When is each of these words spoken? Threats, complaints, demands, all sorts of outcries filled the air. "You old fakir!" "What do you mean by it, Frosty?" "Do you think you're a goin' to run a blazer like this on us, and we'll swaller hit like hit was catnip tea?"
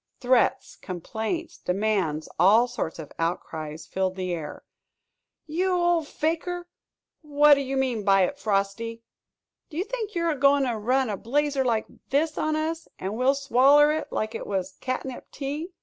Threats, 0.19 0.77
complaints, 0.77 1.59
demands, 1.59 2.27
all 2.39 2.67
sorts 2.67 2.97
of 2.97 3.11
outcries 3.19 3.85
filled 3.85 4.15
the 4.15 4.33
air. 4.33 4.63
"You 5.45 5.73
old 5.73 6.07
fakir!" 6.07 6.65
"What 7.21 7.53
do 7.53 7.61
you 7.61 7.77
mean 7.77 8.03
by 8.03 8.23
it, 8.23 8.39
Frosty?" 8.39 9.03
"Do 9.69 9.77
you 9.77 9.83
think 9.83 10.15
you're 10.15 10.31
a 10.31 10.35
goin' 10.35 10.63
to 10.63 10.75
run 10.75 11.11
a 11.11 11.17
blazer 11.17 11.63
like 11.63 11.85
this 12.09 12.35
on 12.39 12.55
us, 12.55 12.87
and 12.97 13.15
we'll 13.15 13.35
swaller 13.35 13.91
hit 13.93 14.11
like 14.11 14.33
hit 14.33 14.47
was 14.47 14.75
catnip 14.79 15.29
tea?" 15.29 15.69